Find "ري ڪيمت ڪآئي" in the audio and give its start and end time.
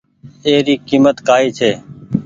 0.65-1.47